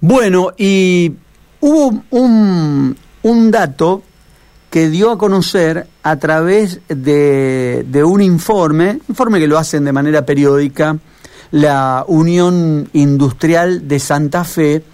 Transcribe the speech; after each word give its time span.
Bueno, 0.00 0.52
y 0.56 1.12
hubo 1.60 2.02
un, 2.10 2.96
un 3.22 3.50
dato 3.50 4.02
que 4.70 4.88
dio 4.88 5.10
a 5.10 5.18
conocer 5.18 5.86
a 6.02 6.16
través 6.16 6.80
de, 6.88 7.84
de 7.88 8.04
un 8.04 8.22
informe, 8.22 9.00
informe 9.08 9.40
que 9.40 9.46
lo 9.46 9.58
hacen 9.58 9.84
de 9.84 9.92
manera 9.92 10.24
periódica, 10.26 10.98
la 11.50 12.04
Unión 12.06 12.88
Industrial 12.92 13.88
de 13.88 13.98
Santa 13.98 14.44
Fe, 14.44 14.84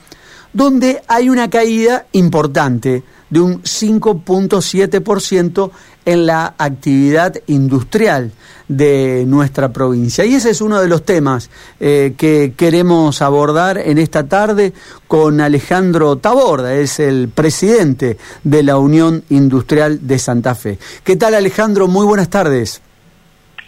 donde 0.53 1.03
hay 1.09 1.29
una 1.29 1.51
caída 1.51 2.07
importante 2.13 3.03
de 3.31 3.41
un 3.41 3.61
5.7% 3.63 5.71
en 6.05 6.27
la 6.27 6.55
actividad 6.59 7.35
industrial 7.47 8.33
de 8.69 9.25
nuestra 9.27 9.73
provincia. 9.73 10.25
Y 10.25 10.35
ese 10.35 10.51
es 10.51 10.61
uno 10.61 10.81
de 10.81 10.89
los 10.89 11.05
temas 11.05 11.51
eh, 11.81 12.15
que 12.17 12.55
queremos 12.57 13.23
abordar 13.23 13.79
en 13.79 13.99
esta 13.99 14.27
tarde 14.27 14.73
con 15.07 15.41
Alejandro 15.41 16.17
Taborda, 16.17 16.75
es 16.75 16.99
el 16.99 17.29
presidente 17.29 18.17
de 18.45 18.63
la 18.63 18.79
Unión 18.79 19.25
Industrial 19.29 20.07
de 20.07 20.19
Santa 20.19 20.55
Fe. 20.55 20.79
¿Qué 21.05 21.17
tal 21.17 21.35
Alejandro? 21.35 21.87
Muy 21.87 22.07
buenas 22.07 22.31
tardes. 22.31 22.81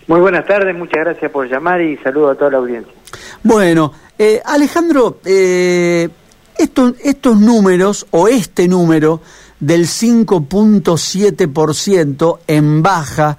Muy 0.06 0.20
buenas 0.20 0.46
tardes, 0.46 0.76
muchas 0.76 1.02
gracias 1.04 1.30
por 1.30 1.48
llamar 1.48 1.80
y 1.80 1.96
saludo 1.98 2.30
a 2.30 2.34
toda 2.34 2.50
la 2.50 2.58
audiencia. 2.58 2.92
Bueno, 3.42 3.92
eh, 4.18 4.40
Alejandro, 4.44 5.18
eh, 5.24 6.08
estos, 6.58 6.94
estos 7.02 7.38
números 7.38 8.06
o 8.10 8.28
este 8.28 8.68
número 8.68 9.20
del 9.64 9.86
5.7% 9.86 12.38
en 12.46 12.82
baja, 12.82 13.38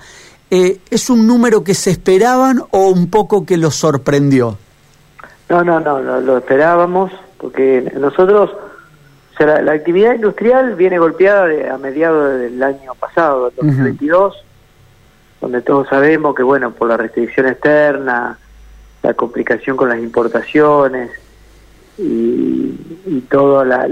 eh, 0.49 0.79
¿es 0.89 1.11
un 1.11 1.27
número 1.27 1.63
que 1.63 1.75
se 1.75 1.91
esperaban 1.91 2.63
o 2.71 2.87
un 2.87 3.11
poco 3.11 3.45
que 3.45 3.57
los 3.57 3.75
sorprendió? 3.75 4.57
No, 5.49 5.63
no, 5.63 5.79
no, 5.79 6.01
lo 6.01 6.39
esperábamos 6.39 7.11
porque 7.37 7.91
nosotros, 7.95 8.49
o 8.51 9.37
sea, 9.37 9.61
la, 9.61 9.73
actividad 9.73 10.15
industrial 10.15 10.73
viene 10.75 10.97
golpeada 10.97 11.73
a 11.73 11.77
mediados 11.77 12.39
del 12.39 12.63
año 12.63 12.95
pasado, 12.95 13.51
2022, 13.55 14.43
donde 15.41 15.61
todos 15.61 15.87
sabemos 15.89 16.33
que, 16.33 16.41
bueno, 16.41 16.71
por 16.71 16.87
la 16.87 16.97
restricción 16.97 17.45
externa, 17.47 18.39
la 19.03 19.13
complicación 19.13 19.77
con 19.77 19.89
las 19.89 19.99
importaciones, 19.99 21.11
y, 21.97 22.75
y 23.05 23.21
todo 23.29 23.63
la, 23.63 23.85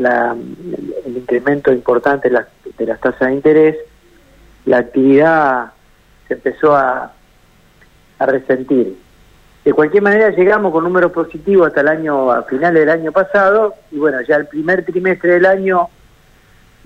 el 1.05 1.17
incremento 1.17 1.71
importante 1.71 2.29
de, 2.29 2.39
de 2.77 2.85
las 2.85 2.99
tasas 2.99 3.29
de 3.29 3.33
interés, 3.33 3.77
la 4.65 4.79
actividad 4.79 5.71
se 6.27 6.35
empezó 6.35 6.75
a, 6.75 7.13
a 8.19 8.25
resentir. 8.25 8.97
De 9.63 9.73
cualquier 9.73 10.03
manera 10.03 10.29
llegamos 10.31 10.73
con 10.73 10.83
números 10.83 11.11
positivos 11.11 11.67
hasta 11.67 11.81
el 11.81 11.87
año, 11.87 12.31
a 12.31 12.43
finales 12.43 12.81
del 12.81 12.89
año 12.89 13.11
pasado, 13.11 13.75
y 13.91 13.97
bueno, 13.97 14.21
ya 14.21 14.35
el 14.35 14.47
primer 14.47 14.83
trimestre 14.83 15.33
del 15.33 15.45
año 15.45 15.87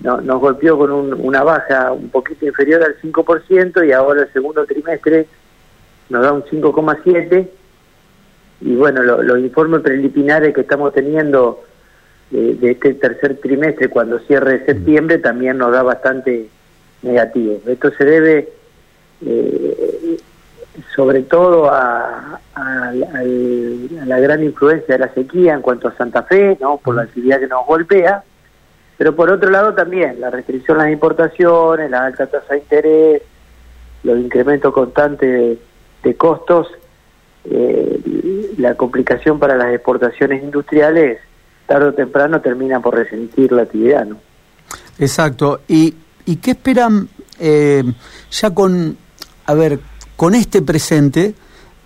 no, 0.00 0.20
nos 0.20 0.40
golpeó 0.40 0.78
con 0.78 0.92
una 0.92 1.42
baja 1.42 1.92
un 1.92 2.08
poquito 2.10 2.46
inferior 2.46 2.82
al 2.84 2.96
5% 3.00 3.86
y 3.86 3.92
ahora 3.92 4.22
el 4.22 4.32
segundo 4.32 4.64
trimestre 4.64 5.26
nos 6.08 6.22
da 6.22 6.32
un 6.32 6.44
5,7% 6.44 7.48
y 8.60 8.74
bueno, 8.74 9.02
los 9.02 9.38
informes 9.38 9.82
preliminares 9.82 10.54
que 10.54 10.62
estamos 10.62 10.92
teniendo 10.92 11.62
de, 12.30 12.70
este 12.70 12.94
tercer 12.94 13.38
trimestre, 13.38 13.88
cuando 13.88 14.18
cierre 14.20 14.64
septiembre, 14.66 15.18
también 15.18 15.58
nos 15.58 15.72
da 15.72 15.82
bastante 15.82 16.48
negativo. 17.02 17.60
Esto 17.66 17.90
se 17.92 18.04
debe 18.04 18.48
eh, 19.24 20.18
sobre 20.94 21.22
todo 21.22 21.70
a, 21.70 22.40
a, 22.54 22.92
la 22.92 24.20
gran 24.20 24.42
influencia 24.42 24.96
de 24.96 25.06
la 25.06 25.14
sequía 25.14 25.54
en 25.54 25.62
cuanto 25.62 25.88
a 25.88 25.96
Santa 25.96 26.24
Fe, 26.24 26.56
¿no? 26.60 26.78
por 26.78 26.96
la 26.96 27.02
actividad 27.02 27.40
que 27.40 27.48
nos 27.48 27.66
golpea, 27.66 28.22
pero 28.96 29.14
por 29.14 29.30
otro 29.30 29.50
lado 29.50 29.74
también 29.74 30.20
la 30.20 30.30
restricción 30.30 30.80
a 30.80 30.84
las 30.84 30.92
importaciones, 30.92 31.90
la 31.90 32.06
alta 32.06 32.26
tasa 32.26 32.54
de 32.54 32.58
interés, 32.58 33.22
los 34.02 34.18
incrementos 34.18 34.72
constantes 34.72 35.58
de 36.02 36.16
costos 36.16 36.68
eh, 37.44 38.54
la 38.58 38.74
complicación 38.74 39.38
para 39.38 39.56
las 39.56 39.72
exportaciones 39.74 40.42
industriales 40.42 41.18
tarde 41.68 41.88
o 41.88 41.94
temprano 41.94 42.40
termina 42.40 42.80
por 42.80 42.96
resentir 42.96 43.52
la 43.52 43.62
actividad, 43.62 44.06
¿no? 44.06 44.16
Exacto. 44.98 45.60
¿Y, 45.68 45.94
y 46.24 46.36
qué 46.36 46.52
esperan 46.52 47.08
eh, 47.38 47.84
ya 48.30 48.50
con, 48.50 48.96
a 49.46 49.54
ver, 49.54 49.78
con 50.16 50.34
este 50.34 50.62
presente 50.62 51.34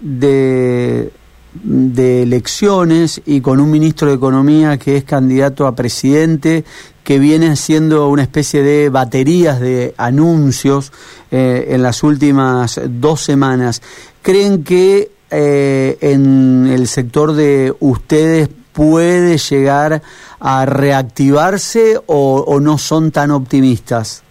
de, 0.01 1.11
de 1.53 2.23
elecciones 2.23 3.21
y 3.27 3.41
con 3.41 3.61
un 3.61 3.71
ministro 3.71 4.09
de 4.09 4.15
Economía 4.15 4.79
que 4.79 4.97
es 4.97 5.05
candidato 5.05 5.67
a 5.67 5.75
presidente, 5.75 6.65
que 7.05 7.19
viene 7.19 7.51
haciendo 7.51 8.09
una 8.09 8.23
especie 8.23 8.63
de 8.63 8.89
baterías 8.89 9.61
de 9.61 9.95
anuncios 9.97 10.93
eh, 11.31 11.67
en 11.71 11.83
las 11.83 12.03
últimas 12.03 12.81
dos 12.85 13.21
semanas? 13.21 13.83
¿Creen 14.23 14.65
que 14.65 15.12
eh, 15.33 15.97
en 16.01 16.67
el 16.67 16.87
sector 16.87 17.33
de 17.33 17.75
ustedes 17.81 18.51
puede 18.73 19.39
llegar 19.39 20.03
a 20.41 20.67
reactivarse 20.67 21.99
o, 22.07 22.59
no 22.61 22.79
son 22.79 23.11
tan 23.11 23.31
optimistas? 23.31 24.23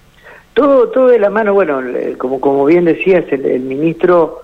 Todo, 0.53 0.90
todo 0.90 1.07
de 1.07 1.19
la 1.19 1.29
mano, 1.29 1.53
bueno, 1.53 1.81
como, 2.17 2.40
como 2.40 2.66
bien 2.66 2.85
decías, 2.85 3.25
el, 3.31 3.61
ministro 3.61 4.41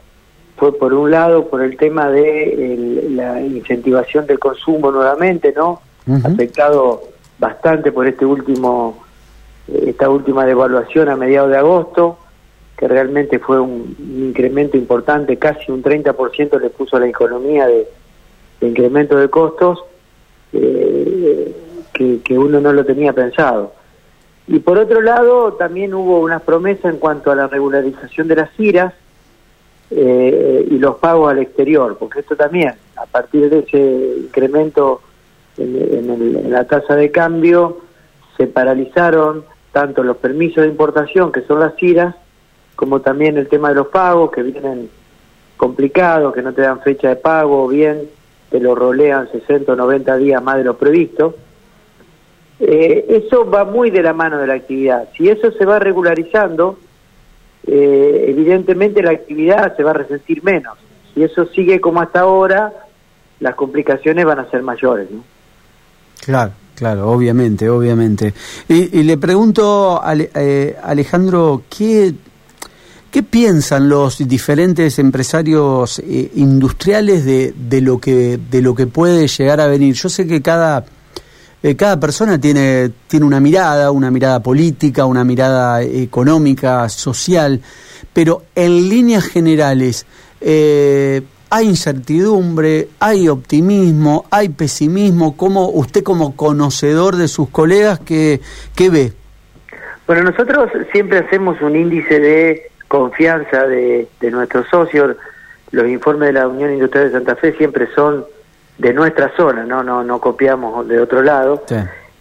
fue 0.55 0.77
por 0.77 0.93
un 0.93 1.11
lado 1.11 1.47
por 1.47 1.61
el 1.61 1.77
tema 1.77 2.09
de 2.09 3.05
la 3.11 3.41
incentivación 3.41 4.25
del 4.25 4.39
consumo 4.39 4.91
nuevamente, 4.91 5.53
¿no? 5.55 5.81
Afectado 6.23 7.03
bastante 7.37 7.91
por 7.91 8.07
este 8.07 8.25
último, 8.25 9.03
esta 9.85 10.09
última 10.09 10.45
devaluación 10.45 11.09
a 11.09 11.15
mediados 11.15 11.51
de 11.51 11.57
agosto 11.57 12.17
que 12.77 12.87
realmente 12.87 13.39
fue 13.39 13.59
un, 13.59 13.95
incremento 13.99 14.77
importante, 14.77 15.37
casi 15.37 15.71
un 15.71 15.81
30% 15.81 16.61
le 16.61 16.69
puso 16.69 16.95
a 16.95 16.99
la 16.99 17.07
economía 17.07 17.65
de, 17.65 17.87
incremento 18.61 19.17
de 19.17 19.29
costos 19.29 19.83
eh, 20.53 21.55
que, 21.93 22.37
uno 22.37 22.61
no 22.61 22.71
lo 22.71 22.85
tenía 22.85 23.13
pensado. 23.13 23.73
Y 24.47 24.59
por 24.59 24.77
otro 24.77 25.01
lado, 25.01 25.53
también 25.53 25.93
hubo 25.93 26.19
unas 26.19 26.43
promesas 26.43 26.93
en 26.93 26.99
cuanto 26.99 27.31
a 27.31 27.35
la 27.35 27.47
regularización 27.47 28.27
de 28.27 28.35
las 28.35 28.51
giras 28.51 28.93
eh, 29.89 30.67
y 30.69 30.77
los 30.77 30.97
pagos 30.97 31.31
al 31.31 31.39
exterior, 31.39 31.97
porque 31.97 32.19
esto 32.19 32.35
también, 32.35 32.73
a 32.95 33.05
partir 33.07 33.49
de 33.49 33.59
ese 33.59 34.21
incremento 34.21 35.01
en, 35.57 36.09
en 36.09 36.51
la 36.51 36.65
tasa 36.65 36.95
de 36.95 37.09
cambio, 37.09 37.79
se 38.37 38.45
paralizaron 38.45 39.43
tanto 39.71 40.03
los 40.03 40.17
permisos 40.17 40.63
de 40.63 40.69
importación, 40.69 41.31
que 41.31 41.41
son 41.41 41.59
las 41.59 41.75
giras, 41.75 42.15
como 42.77 43.01
también 43.01 43.37
el 43.37 43.47
tema 43.47 43.69
de 43.69 43.75
los 43.75 43.87
pagos 43.87 44.31
que 44.31 44.43
vienen 44.43 44.87
complicados, 45.57 46.33
que 46.33 46.43
no 46.43 46.53
te 46.53 46.61
dan 46.61 46.79
fecha 46.81 47.09
de 47.09 47.15
pago, 47.15 47.67
bien 47.67 48.03
te 48.51 48.59
lo 48.59 48.75
rolean 48.75 49.29
60 49.31 49.73
o 49.73 49.75
90 49.75 50.15
días 50.17 50.41
más 50.41 50.57
de 50.57 50.63
lo 50.63 50.77
previsto. 50.77 51.35
Eh, 52.59 53.05
eso 53.09 53.49
va 53.49 53.65
muy 53.65 53.89
de 53.89 54.03
la 54.03 54.13
mano 54.13 54.37
de 54.37 54.47
la 54.47 54.53
actividad. 54.53 55.09
Si 55.17 55.27
eso 55.27 55.51
se 55.51 55.65
va 55.65 55.79
regularizando, 55.79 56.77
eh, 57.65 58.25
evidentemente 58.27 59.01
la 59.01 59.11
actividad 59.11 59.75
se 59.75 59.83
va 59.83 59.89
a 59.91 59.95
resentir 59.95 60.43
menos. 60.43 60.77
Si 61.15 61.23
eso 61.23 61.47
sigue 61.47 61.81
como 61.81 61.99
hasta 61.99 62.19
ahora, 62.19 62.71
las 63.39 63.55
complicaciones 63.55 64.23
van 64.23 64.39
a 64.39 64.49
ser 64.51 64.61
mayores. 64.61 65.09
¿no? 65.09 65.23
Claro, 66.23 66.51
claro, 66.75 67.09
obviamente, 67.09 67.67
obviamente. 67.69 68.35
Y, 68.67 69.01
le 69.01 69.17
pregunto, 69.17 69.99
a 69.99 70.13
eh, 70.15 70.77
Alejandro, 70.83 71.63
¿qué 71.75 72.13
¿Qué 73.11 73.23
piensan 73.23 73.87
los 73.87 74.17
diferentes 74.27 74.99
empresarios 74.99 75.99
eh, 75.99 76.31
industriales 76.35 77.25
de, 77.25 77.53
de, 77.55 77.81
lo 77.81 77.99
que, 77.99 78.37
de 78.37 78.61
lo 78.61 78.75
que 78.75 78.85
puede 78.85 79.27
llegar 79.27 79.61
a 79.61 79.67
venir? 79.67 79.95
Yo 79.95 80.09
sé 80.09 80.27
que 80.27 80.41
cada, 80.41 80.83
eh, 81.63 81.75
cada 81.75 81.99
persona 81.99 82.39
tiene, 82.39 82.91
tiene 83.07 83.25
una 83.25 83.39
mirada, 83.39 83.91
una 83.91 84.11
mirada 84.11 84.41
política, 84.41 85.05
una 85.05 85.23
mirada 85.23 85.81
económica, 85.81 86.87
social, 86.89 87.61
pero 88.13 88.43
en 88.55 88.89
líneas 88.89 89.25
generales 89.25 90.05
eh, 90.41 91.21
hay 91.49 91.67
incertidumbre, 91.67 92.89
hay 92.99 93.29
optimismo, 93.29 94.25
hay 94.29 94.49
pesimismo. 94.49 95.37
¿Cómo 95.37 95.69
usted 95.69 96.03
como 96.03 96.35
conocedor 96.35 97.15
de 97.15 97.27
sus 97.27 97.49
colegas, 97.49 97.99
qué, 97.99 98.41
qué 98.75 98.89
ve? 98.89 99.13
Bueno, 100.05 100.23
nosotros 100.23 100.69
siempre 100.91 101.19
hacemos 101.19 101.61
un 101.61 101.75
índice 101.75 102.19
de 102.19 102.71
confianza 102.87 103.65
de, 103.67 104.07
nuestros 104.31 104.67
socios. 104.69 105.15
Los 105.71 105.87
informes 105.87 106.27
de 106.27 106.33
la 106.33 106.47
Unión 106.47 106.71
Industrial 106.71 107.07
de 107.07 107.11
Santa 107.11 107.35
Fe 107.35 107.53
siempre 107.53 107.87
son 107.93 108.25
de 108.77 108.93
nuestra 108.93 109.35
zona, 109.35 109.65
no 109.65 109.83
no 109.83 110.03
no 110.03 110.21
copiamos 110.21 110.87
de 110.87 110.99
otro 110.99 111.21
lado. 111.21 111.63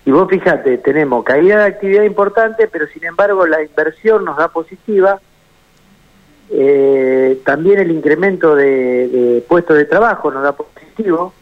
Y 0.05 0.11
vos 0.11 0.29
fíjate, 0.29 0.79
tenemos 0.79 1.25
caída 1.25 1.59
de 1.59 1.65
actividad 1.65 2.05
importante, 2.05 2.69
pero 2.69 2.87
sin 2.87 3.05
embargo 3.05 3.47
la 3.47 3.63
inversión 3.63 4.25
nos 4.25 4.37
da 4.37 4.49
positiva. 4.49 5.21
Eh, 6.51 7.41
también 7.45 7.81
el 7.81 7.91
incremento 7.91 8.55
de, 8.55 9.45
puestos 9.49 9.77
de 9.77 9.85
trabajo 9.85 10.31
nos 10.31 10.43
da 10.43 10.53
positivo. 10.53 11.33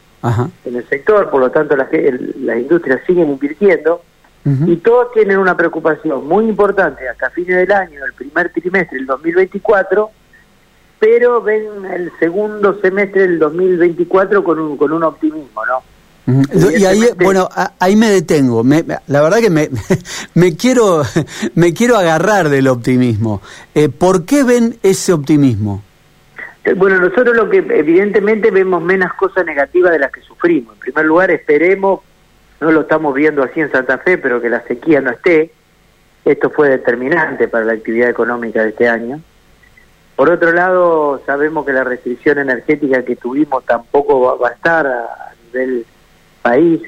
en 0.65 0.77
el 0.77 0.89
sector, 0.89 1.31
por 1.31 1.41
lo 1.41 1.51
tanto 1.51 1.77
las, 1.77 1.89
las 1.93 2.57
industrias 2.59 3.01
siguen 3.07 3.31
invirtiendo 3.31 4.03
y 4.45 4.77
todos 4.77 5.11
tienen 5.13 5.39
una 5.39 5.57
preocupación 5.57 6.29
muy 6.29 6.47
importante 6.47 7.09
hasta 7.09 7.31
fines 7.31 7.57
del 7.57 7.73
año, 7.73 8.05
el 8.05 8.13
primer 8.13 8.51
trimestre 8.51 8.99
del 8.99 9.07
2024, 9.07 10.11
pero 10.99 11.41
ven 11.41 11.87
el 11.91 12.13
segundo 12.19 12.79
semestre 12.81 13.23
del 13.23 13.39
2024 13.39 14.45
con 14.45 14.59
un, 14.59 14.77
con 14.77 14.93
un 14.93 15.03
optimismo, 15.03 15.65
¿no? 15.65 15.83
Y 16.27 16.85
ahí, 16.87 17.03
bueno, 17.23 17.49
ahí 17.79 17.97
me 17.97 18.09
detengo. 18.09 18.63
la 19.07 19.23
verdad 19.23 19.39
que 19.39 19.51
me, 19.51 19.69
me, 20.35 20.57
quiero, 20.57 21.03
me 21.55 21.75
quiero 21.75 21.97
agarrar 21.97 22.49
del 22.49 22.69
optimismo. 22.69 23.43
Eh, 23.75 23.89
¿Por 23.89 24.25
qué 24.25 24.43
ven 24.45 24.77
ese 24.83 25.13
optimismo? 25.13 25.83
Eh, 26.65 26.73
bueno, 26.73 26.99
nosotros 26.99 27.37
lo 27.37 27.51
que 27.51 27.59
evidentemente 27.59 28.51
vemos 28.51 28.83
menos 28.83 29.13
cosas 29.15 29.45
negativas 29.45 29.93
de 29.93 29.99
las 29.99 30.11
que 30.11 30.23
sufrimos. 30.23 30.75
En 30.75 30.81
primer 30.81 31.05
lugar, 31.05 31.31
esperemos, 31.31 32.01
no 32.65 32.73
lo 32.73 32.81
estamos 32.81 33.15
viendo 33.15 33.43
así 33.43 33.61
en 33.61 33.71
Santa 33.71 33.99
Fe, 33.99 34.17
pero 34.17 34.41
que 34.41 34.49
la 34.49 34.63
sequía 34.63 35.03
no 35.03 35.11
esté. 35.11 35.53
Esto 36.25 36.49
fue 36.49 36.71
determinante 36.71 37.47
para 37.47 37.67
la 37.67 37.75
actividad 37.75 38.09
económica 38.09 38.63
de 38.63 38.71
este 38.71 38.89
año. 38.89 39.21
Por 40.17 40.31
otro 40.31 40.51
lado, 40.51 41.21
sabemos 41.27 41.67
que 41.67 41.75
la 41.75 41.85
restricción 41.85 42.39
energética 42.39 43.05
que 43.05 43.17
tuvimos 43.17 43.67
tampoco 43.67 44.39
va, 44.39 44.49
a 44.49 44.53
estar 44.53 44.87
a, 44.87 45.35
nivel 45.45 45.85
país, 46.41 46.81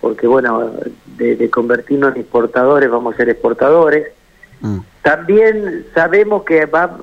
porque 0.00 0.26
bueno, 0.26 0.72
de, 1.16 1.48
convertirnos 1.48 2.14
en 2.14 2.20
importadores 2.20 2.90
vamos 2.90 3.14
a 3.14 3.16
ser 3.16 3.30
exportadores. 3.30 4.08
Mm. 4.60 4.80
También 5.00 5.86
sabemos 5.94 6.44
que 6.44 6.66
va 6.66 6.98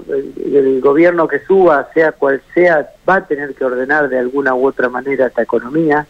el 0.45 0.79
gobierno 0.79 1.27
que 1.27 1.39
suba, 1.39 1.89
sea 1.95 2.11
cual 2.11 2.41
sea, 2.53 2.91
va 3.09 3.15
a 3.15 3.25
tener 3.25 3.55
que 3.55 3.65
ordenar 3.65 4.09
de 4.09 4.19
alguna 4.19 4.53
u 4.53 4.67
otra 4.67 4.89
manera 4.89 5.25
esta 5.25 5.41
economía. 5.41 6.05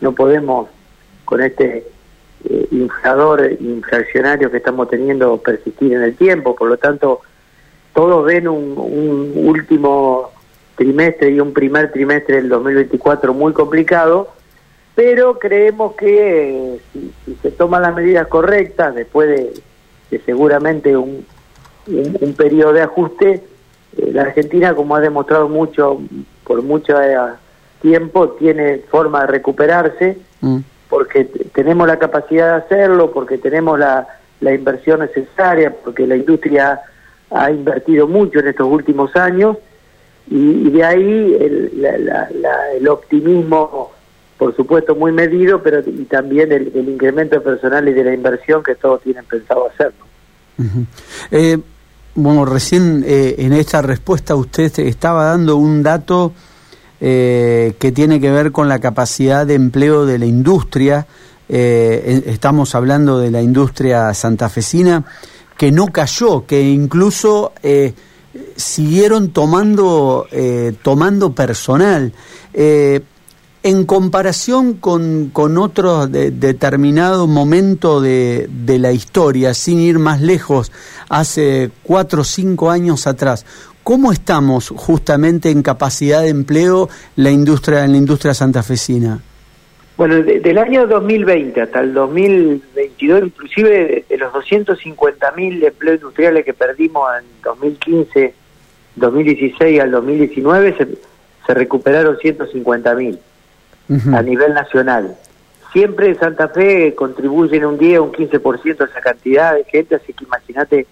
No 0.00 0.12
podemos 0.12 0.68
con 1.24 1.42
este 1.42 1.86
eh, 2.44 2.68
inflador 2.70 3.52
inflacionario 3.60 4.50
que 4.50 4.58
estamos 4.58 4.88
teniendo 4.88 5.38
persistir 5.38 5.92
en 5.94 6.02
el 6.02 6.16
tiempo. 6.16 6.54
Por 6.54 6.68
lo 6.68 6.76
tanto, 6.76 7.20
todos 7.92 8.24
ven 8.24 8.48
un, 8.48 8.74
un 8.76 9.32
último 9.48 10.30
trimestre 10.76 11.30
y 11.30 11.40
un 11.40 11.52
primer 11.52 11.92
trimestre 11.92 12.36
del 12.36 12.48
2024 12.48 13.32
muy 13.32 13.52
complicado, 13.52 14.28
pero 14.94 15.38
creemos 15.38 15.94
que 15.94 16.74
eh, 16.74 16.80
si, 16.92 17.12
se 17.42 17.50
toman 17.50 17.82
las 17.82 17.94
medidas 17.94 18.26
correctas 18.28 18.94
después 18.94 19.28
de 19.28 19.62
seguramente 20.24 20.96
un, 20.96 21.26
un, 21.86 22.34
periodo 22.34 22.72
de 22.72 22.82
ajuste, 22.82 23.42
eh, 23.96 24.10
la 24.12 24.22
Argentina, 24.22 24.74
como 24.74 24.94
ha 24.94 25.00
demostrado 25.00 25.48
mucho 25.48 26.00
por 26.44 26.62
mucho 26.62 27.00
eh, 27.00 27.16
tiempo, 27.82 28.30
tiene 28.30 28.78
forma 28.90 29.22
de 29.22 29.26
recuperarse, 29.26 30.18
mm. 30.40 30.58
Porque 30.94 31.24
tenemos 31.52 31.88
la 31.88 31.98
capacidad 31.98 32.50
de 32.50 32.64
hacerlo, 32.64 33.10
porque 33.10 33.36
tenemos 33.36 33.76
la, 33.76 34.06
inversión 34.40 35.00
necesaria, 35.00 35.74
porque 35.82 36.06
la 36.06 36.14
industria 36.14 36.82
ha 37.32 37.50
invertido 37.50 38.06
mucho 38.06 38.38
en 38.38 38.46
estos 38.46 38.68
últimos 38.70 39.16
años, 39.16 39.56
y, 40.30 40.70
de 40.70 40.84
ahí 40.84 41.36
el, 41.40 41.84
el 42.76 42.88
optimismo 42.88 43.90
por 44.38 44.54
supuesto 44.54 44.94
muy 44.94 45.10
medido, 45.10 45.64
pero 45.64 45.80
y 45.80 46.04
también 46.04 46.52
el, 46.52 46.70
incremento 46.88 47.42
personal 47.42 47.88
y 47.88 47.92
de 47.92 48.04
la 48.04 48.14
inversión 48.14 48.62
que 48.62 48.76
todos 48.76 49.02
tienen 49.02 49.24
pensado 49.24 49.66
hacer. 49.66 49.92
eh, 51.32 51.58
bueno, 52.14 52.44
recién 52.44 53.02
eh, 53.04 53.34
en 53.38 53.52
esta 53.52 53.82
respuesta 53.82 54.36
usted 54.36 54.70
estaba 54.78 55.24
dando 55.24 55.56
un 55.56 55.82
dato 55.82 56.32
eh, 57.00 57.74
que 57.78 57.92
tiene 57.92 58.20
que 58.20 58.30
ver 58.30 58.52
con 58.52 58.68
la 58.68 58.78
capacidad 58.78 59.46
de 59.46 59.54
empleo 59.54 60.06
de 60.06 60.18
la 60.18 60.26
industria. 60.26 61.06
Eh, 61.48 62.22
estamos 62.26 62.74
hablando 62.74 63.18
de 63.18 63.30
la 63.30 63.42
industria 63.42 64.12
santafesina 64.14 65.04
que 65.56 65.70
no 65.70 65.86
cayó, 65.88 66.46
que 66.46 66.62
incluso 66.62 67.52
siguieron 68.56 69.30
tomando 69.30 70.26
tomando 70.82 71.32
personal 71.32 72.12
en 73.64 73.86
comparación 73.86 74.74
con, 74.74 75.30
con 75.32 75.56
otro 75.56 76.06
determinado 76.06 77.26
momento 77.26 78.02
de, 78.02 78.46
de, 78.50 78.78
la 78.78 78.92
historia, 78.92 79.54
sin 79.54 79.80
ir 79.80 79.98
más 79.98 80.20
lejos, 80.20 80.70
hace 81.08 81.70
cuatro 81.82 82.20
o 82.20 82.24
cinco 82.24 82.70
años 82.70 83.06
atrás, 83.06 83.46
¿cómo 83.84 84.10
estamos 84.10 84.70
justamente 84.70 85.50
en 85.50 85.62
capacidad 85.62 86.22
de 86.22 86.30
empleo 86.30 86.88
la 87.14 87.30
industria, 87.30 87.84
en 87.84 87.92
la 87.92 87.98
industria 87.98 88.34
santafesina? 88.34 89.20
Bueno, 89.96 90.16
del 90.16 90.58
año 90.58 90.88
2020 90.88 91.60
hasta 91.60 91.80
el 91.80 91.94
2022, 91.94 93.22
inclusive 93.26 93.70
de, 93.70 94.04
de 94.08 94.18
los 94.18 94.32
250.000 94.32 95.64
empleos 95.64 95.96
industriales 95.96 96.44
que 96.44 96.52
perdimos 96.52 97.08
en 97.16 97.24
2015, 97.44 98.34
2016 98.96 99.80
al 99.80 99.92
2019, 99.92 100.76
se, 100.76 100.88
se 101.46 101.54
recuperaron 101.54 102.16
150.000 102.16 103.18
a 104.12 104.22
nivel 104.22 104.54
nacional. 104.54 105.14
Siempre 105.72 106.14
Santa 106.14 106.48
Fe 106.48 106.94
contribuye 106.94 107.56
en 107.58 107.66
un 107.66 107.78
día 107.78 108.00
un 108.00 108.12
15% 108.12 108.80
a 108.80 108.84
esa 108.84 109.00
cantidad 109.00 109.54
de 109.54 109.64
gente, 109.64 109.94
así 109.94 110.12
que 110.12 110.24
imagínate 110.24 110.86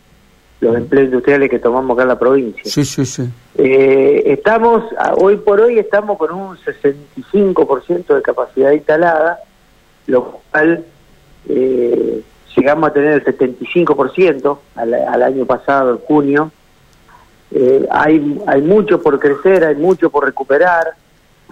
los 0.62 0.76
empleos 0.76 1.06
industriales 1.06 1.50
que 1.50 1.58
tomamos 1.58 1.94
acá 1.94 2.02
en 2.02 2.08
la 2.08 2.18
provincia. 2.18 2.62
Sí, 2.64 2.84
sí, 2.84 3.04
sí. 3.04 3.28
Eh, 3.58 4.22
estamos, 4.26 4.84
hoy 5.16 5.36
por 5.36 5.60
hoy 5.60 5.78
estamos 5.78 6.16
con 6.16 6.32
un 6.32 6.56
65% 6.56 8.14
de 8.14 8.22
capacidad 8.22 8.70
instalada, 8.72 9.40
lo 10.06 10.40
cual 10.50 10.84
eh, 11.48 12.22
llegamos 12.56 12.88
a 12.90 12.92
tener 12.92 13.12
el 13.14 13.24
75% 13.24 14.58
al, 14.76 14.94
al 14.94 15.22
año 15.22 15.44
pasado, 15.44 15.90
en 15.90 15.98
junio. 15.98 16.50
Eh, 17.50 17.86
hay, 17.90 18.40
hay 18.46 18.62
mucho 18.62 19.02
por 19.02 19.18
crecer, 19.18 19.64
hay 19.64 19.74
mucho 19.74 20.08
por 20.08 20.24
recuperar 20.24 20.94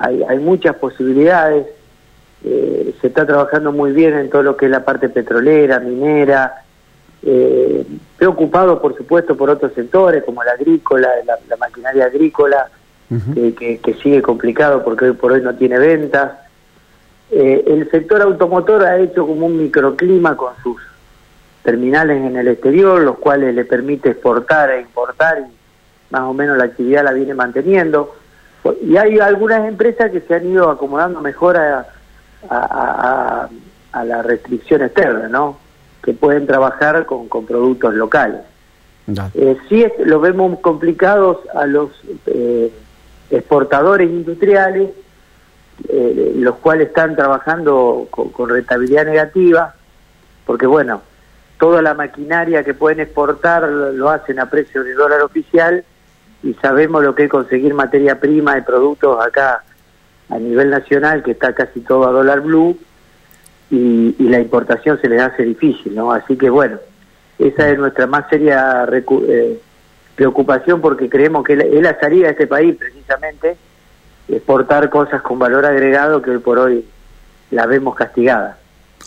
hay, 0.00 0.22
hay 0.22 0.38
muchas 0.38 0.76
posibilidades, 0.76 1.66
eh, 2.42 2.94
se 3.00 3.06
está 3.06 3.26
trabajando 3.26 3.70
muy 3.70 3.92
bien 3.92 4.14
en 4.14 4.30
todo 4.30 4.42
lo 4.42 4.56
que 4.56 4.64
es 4.64 4.70
la 4.70 4.82
parte 4.82 5.10
petrolera, 5.10 5.78
minera, 5.78 6.62
eh, 7.22 7.84
preocupado 8.20 8.82
por 8.82 8.94
supuesto 8.98 9.34
por 9.34 9.48
otros 9.48 9.72
sectores 9.72 10.22
como 10.24 10.44
la 10.44 10.52
agrícola, 10.52 11.08
la, 11.24 11.56
maquinaria 11.56 12.04
agrícola, 12.04 12.68
que, 13.08 13.96
sigue 14.02 14.20
complicado 14.20 14.84
porque 14.84 15.06
hoy 15.06 15.12
por 15.12 15.32
hoy 15.32 15.40
no 15.40 15.54
tiene 15.54 15.78
ventas. 15.78 16.32
Eh, 17.30 17.64
el 17.66 17.90
sector 17.90 18.20
automotor 18.20 18.84
ha 18.84 18.98
hecho 18.98 19.26
como 19.26 19.46
un 19.46 19.56
microclima 19.56 20.36
con 20.36 20.52
sus 20.62 20.82
terminales 21.62 22.18
en 22.18 22.36
el 22.36 22.48
exterior, 22.48 23.00
los 23.00 23.16
cuales 23.16 23.54
le 23.54 23.64
permite 23.64 24.10
exportar 24.10 24.70
e 24.70 24.82
importar 24.82 25.38
y 25.38 26.12
más 26.12 26.22
o 26.22 26.34
menos 26.34 26.58
la 26.58 26.64
actividad 26.64 27.04
la 27.04 27.12
viene 27.12 27.32
manteniendo. 27.32 28.14
Y 28.82 28.98
hay 28.98 29.18
algunas 29.18 29.66
empresas 29.66 30.10
que 30.10 30.20
se 30.20 30.34
han 30.34 30.46
ido 30.46 30.68
acomodando 30.68 31.22
mejor 31.22 31.56
a, 31.56 31.86
a, 32.50 33.48
la 34.04 34.22
restricción 34.22 34.82
externa, 34.82 35.26
¿no? 35.28 35.69
Que 36.02 36.12
pueden 36.14 36.46
trabajar 36.46 37.06
con, 37.06 37.28
con 37.28 37.46
productos 37.46 37.94
locales. 37.94 38.40
Eh, 39.34 39.56
sí 39.68 39.84
lo 40.04 40.20
vemos 40.20 40.60
complicados 40.60 41.38
a 41.54 41.66
los 41.66 41.90
eh, 42.26 42.72
exportadores 43.30 44.08
industriales, 44.08 44.90
eh, 45.88 46.32
los 46.36 46.56
cuales 46.56 46.88
están 46.88 47.16
trabajando 47.16 48.06
con, 48.10 48.28
con, 48.30 48.50
rentabilidad 48.50 49.06
negativa, 49.06 49.74
porque 50.46 50.66
bueno, 50.66 51.02
toda 51.58 51.82
la 51.82 51.94
maquinaria 51.94 52.62
que 52.62 52.74
pueden 52.74 53.00
exportar 53.00 53.68
lo 53.68 54.10
hacen 54.10 54.38
a 54.38 54.48
precio 54.48 54.84
de 54.84 54.94
dólar 54.94 55.22
oficial 55.22 55.84
y 56.42 56.54
sabemos 56.54 57.02
lo 57.02 57.14
que 57.14 57.24
es 57.24 57.30
conseguir 57.30 57.74
materia 57.74 58.20
prima 58.20 58.56
y 58.58 58.62
productos 58.62 59.24
acá 59.24 59.64
a 60.28 60.38
nivel 60.38 60.70
nacional, 60.70 61.22
que 61.22 61.32
está 61.32 61.52
casi 61.52 61.80
todo 61.80 62.08
a 62.08 62.12
dólar 62.12 62.40
blue, 62.40 62.78
y, 63.70 64.28
la 64.28 64.40
importación 64.40 65.00
se 65.00 65.08
les 65.08 65.20
hace 65.20 65.44
difícil, 65.44 65.94
¿no? 65.94 66.12
Así 66.12 66.36
que 66.36 66.50
bueno, 66.50 66.78
esa 67.38 67.68
es 67.68 67.78
nuestra 67.78 68.06
más 68.06 68.28
seria 68.28 68.86
eh, 68.90 69.60
preocupación 70.14 70.80
porque 70.80 71.08
creemos 71.08 71.44
que 71.44 71.54
es 71.54 71.82
la 71.82 71.98
salida 71.98 72.26
de 72.26 72.32
este 72.32 72.46
país 72.46 72.76
precisamente, 72.76 73.56
exportar 74.28 74.90
cosas 74.90 75.22
con 75.22 75.38
valor 75.38 75.64
agregado 75.64 76.20
que 76.20 76.30
hoy 76.30 76.38
por 76.38 76.58
hoy 76.58 76.84
la 77.50 77.66
vemos 77.66 77.94
castigada. 77.94 78.58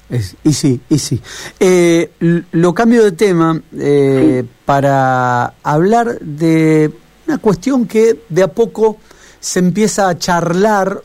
y 0.09 0.53
sí, 0.53 0.81
y 0.89 0.97
sí. 0.97 1.21
Eh, 1.59 2.11
lo 2.51 2.73
cambio 2.73 3.03
de 3.03 3.11
tema 3.11 3.61
eh, 3.77 4.43
para 4.65 5.53
hablar 5.63 6.19
de 6.19 6.91
una 7.27 7.37
cuestión 7.37 7.87
que 7.87 8.17
de 8.29 8.43
a 8.43 8.47
poco 8.47 8.97
se 9.39 9.59
empieza 9.59 10.09
a 10.09 10.17
charlar 10.17 11.01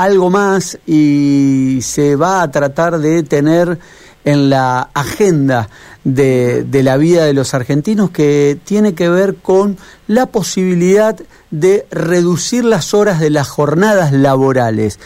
algo 0.00 0.30
más 0.30 0.78
y 0.86 1.80
se 1.82 2.16
va 2.16 2.40
a 2.40 2.50
tratar 2.50 3.00
de 3.00 3.22
tener 3.22 3.78
en 4.24 4.48
la 4.48 4.88
agenda 4.94 5.68
de, 6.04 6.64
de, 6.64 6.82
la 6.82 6.96
vida 6.96 7.26
de 7.26 7.34
los 7.34 7.52
argentinos 7.52 8.10
que 8.10 8.58
tiene 8.64 8.94
que 8.94 9.10
ver 9.10 9.36
con 9.36 9.76
la 10.06 10.24
posibilidad 10.24 11.18
de 11.50 11.86
reducir 11.90 12.64
las 12.64 12.94
horas 12.94 13.20
de 13.20 13.28
las 13.28 13.50
jornadas 13.50 14.12
laborales. 14.12 14.98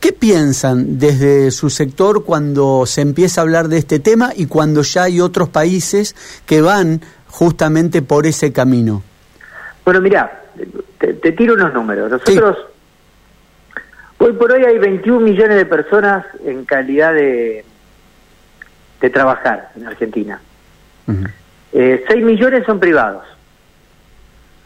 ¿Qué 0.00 0.12
piensan 0.12 0.98
desde 0.98 1.50
su 1.50 1.68
sector 1.68 2.24
cuando 2.24 2.86
se 2.86 3.02
empieza 3.02 3.42
a 3.42 3.44
hablar 3.44 3.68
de 3.68 3.76
este 3.76 3.98
tema 3.98 4.32
y 4.34 4.46
cuando 4.46 4.80
ya 4.80 5.02
hay 5.02 5.20
otros 5.20 5.50
países 5.50 6.16
que 6.46 6.62
van 6.62 7.02
justamente 7.26 8.00
por 8.00 8.26
ese 8.26 8.52
camino? 8.52 9.02
Bueno, 9.84 10.00
mira, 10.00 10.44
te, 10.98 11.32
tiro 11.32 11.52
unos 11.52 11.74
números. 11.74 12.10
Nosotros, 12.10 12.56
hoy 14.20 14.32
por 14.34 14.52
hoy 14.52 14.64
hay 14.64 14.78
21 14.78 15.20
millones 15.20 15.56
de 15.56 15.66
personas 15.66 16.24
en 16.44 16.64
calidad 16.64 17.14
de, 17.14 17.64
de 19.00 19.10
trabajar 19.10 19.72
en 19.76 19.86
Argentina. 19.86 20.40
6 21.06 21.28
eh, 21.72 22.16
millones 22.16 22.64
son 22.66 22.78
privados. 22.78 23.24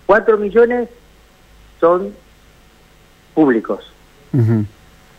4 0.06 0.36
millones 0.36 0.88
son 1.80 2.12
públicos. 3.34 3.90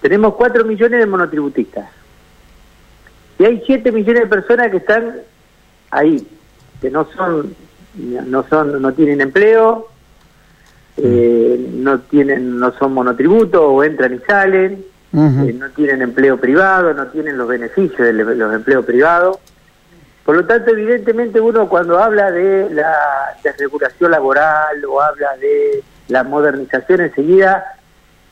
Tenemos 0.01 0.35
4 0.35 0.65
millones 0.65 0.99
de 0.99 1.05
monotributistas. 1.05 1.89
Y 3.39 3.45
hay 3.45 3.63
7 3.65 3.91
millones 3.91 4.23
de 4.23 4.27
personas 4.27 4.69
que 4.69 4.77
están 4.77 5.15
ahí, 5.89 6.27
que 6.81 6.91
no 6.91 7.07
son, 7.15 7.55
no 7.95 8.47
son, 8.47 8.81
no 8.81 8.93
tienen 8.93 9.21
empleo, 9.21 9.89
eh, 10.97 11.71
no 11.73 11.99
tienen, 11.99 12.57
no 12.57 12.71
son 12.73 12.93
monotributos 12.93 13.61
o 13.61 13.83
entran 13.83 14.13
y 14.15 14.19
salen, 14.19 14.85
eh, 15.13 15.55
no 15.57 15.69
tienen 15.69 16.01
empleo 16.01 16.37
privado, 16.37 16.93
no 16.93 17.07
tienen 17.07 17.37
los 17.37 17.47
beneficios 17.47 17.99
de 17.99 18.13
los 18.13 18.53
empleos 18.53 18.85
privados. 18.85 19.37
Por 20.25 20.37
lo 20.37 20.45
tanto, 20.45 20.71
evidentemente 20.71 21.39
uno 21.39 21.69
cuando 21.69 21.99
habla 21.99 22.31
de 22.31 22.69
la 22.71 22.93
desregulación 23.43 24.11
laboral 24.11 24.83
o 24.85 25.01
habla 25.01 25.37
de 25.37 25.83
la 26.07 26.23
modernización 26.23 27.01
enseguida 27.01 27.63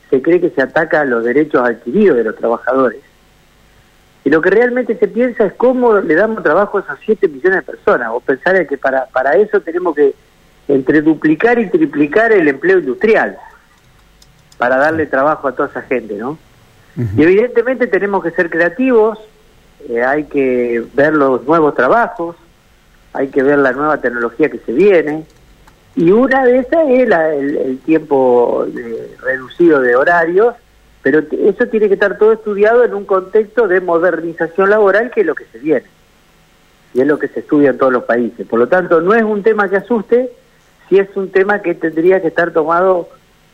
se 0.09 0.21
cree 0.21 0.39
que 0.39 0.51
se 0.51 0.61
ataca 0.61 1.05
los 1.05 1.23
derechos 1.23 1.67
adquiridos 1.67 2.17
de 2.17 2.23
los 2.23 2.35
trabajadores. 2.35 3.01
Y 4.23 4.29
lo 4.29 4.41
que 4.41 4.51
realmente 4.51 4.95
se 4.97 5.07
piensa 5.07 5.45
es 5.45 5.53
cómo 5.53 5.95
le 5.95 6.15
damos 6.15 6.43
trabajo 6.43 6.77
a 6.77 6.81
esos 6.81 6.99
7 7.03 7.27
millones 7.27 7.59
de 7.59 7.61
personas, 7.63 8.09
o 8.13 8.19
pensar 8.19 8.65
que 8.67 8.77
para, 8.77 9.05
para 9.07 9.35
eso 9.35 9.59
tenemos 9.61 9.95
que 9.95 10.13
entre 10.67 11.01
duplicar 11.01 11.59
y 11.59 11.69
triplicar 11.69 12.31
el 12.31 12.47
empleo 12.47 12.79
industrial, 12.79 13.37
para 14.57 14.77
darle 14.77 15.05
trabajo 15.05 15.47
a 15.47 15.51
toda 15.53 15.69
esa 15.69 15.81
gente, 15.81 16.15
¿no? 16.15 16.37
Y 16.95 17.23
evidentemente 17.23 17.87
tenemos 17.87 18.23
que 18.23 18.31
ser 18.31 18.51
creativos, 18.51 19.19
eh, 19.89 20.03
hay 20.03 20.25
que 20.25 20.83
ver 20.93 21.13
los 21.13 21.43
nuevos 21.43 21.73
trabajos, 21.73 22.35
hay 23.13 23.29
que 23.29 23.41
ver 23.41 23.57
la 23.57 23.71
nueva 23.71 23.97
tecnología 23.97 24.49
que 24.49 24.59
se 24.59 24.71
viene, 24.71 25.25
y 25.95 26.11
una 26.11 26.45
de 26.45 26.59
esas 26.59 26.87
es 26.89 27.09
el, 27.09 27.79
tiempo 27.79 28.65
reducido 29.21 29.79
de 29.79 29.95
horarios, 29.95 30.55
pero 31.01 31.19
eso 31.19 31.67
tiene 31.67 31.87
que 31.87 31.95
estar 31.95 32.17
todo 32.17 32.33
estudiado 32.33 32.83
en 32.83 32.93
un 32.93 33.05
contexto 33.05 33.67
de 33.67 33.81
modernización 33.81 34.69
laboral, 34.69 35.11
que 35.11 35.21
es 35.21 35.27
lo 35.27 35.35
que 35.35 35.45
se 35.51 35.59
viene, 35.59 35.85
y 36.93 37.01
es 37.01 37.07
lo 37.07 37.19
que 37.19 37.27
se 37.27 37.41
estudia 37.41 37.71
en 37.71 37.77
todos 37.77 37.91
los 37.91 38.03
países. 38.03 38.47
Por 38.47 38.59
lo 38.59 38.67
tanto, 38.67 39.01
no 39.01 39.13
es 39.13 39.23
un 39.23 39.43
tema 39.43 39.67
que 39.67 39.77
asuste, 39.77 40.31
si 40.89 40.99
es 40.99 41.09
un 41.15 41.29
tema 41.29 41.61
que 41.61 41.75
tendría 41.75 42.21
que 42.21 42.27
estar 42.27 42.51
tomado 42.51 43.09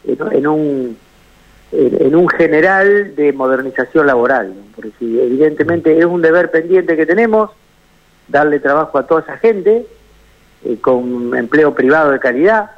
en 0.05 0.47
un 0.47 0.97
en, 1.71 2.15
un 2.15 2.27
general 2.29 3.15
de 3.15 3.31
modernización 3.33 4.07
laboral, 4.07 4.53
porque 4.75 4.91
si, 4.99 5.19
evidentemente 5.19 5.97
es 5.97 6.05
un 6.05 6.21
deber 6.21 6.49
pendiente 6.51 6.97
que 6.97 7.05
tenemos, 7.05 7.51
darle 8.27 8.59
trabajo 8.59 8.97
a 8.97 9.05
toda 9.05 9.21
esa 9.21 9.37
gente, 9.37 9.85
eh, 10.65 10.77
con 10.81 11.35
empleo 11.35 11.73
privado 11.73 12.11
de 12.11 12.19
calidad, 12.19 12.71